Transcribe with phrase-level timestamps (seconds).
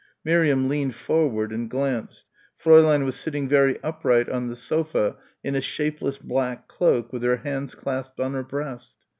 [0.25, 2.25] Miriam leaned forward and glanced.
[2.59, 7.37] Fräulein was sitting very upright on the sofa in a shapeless black cloak with her
[7.45, 8.95] hands clasped on her breast.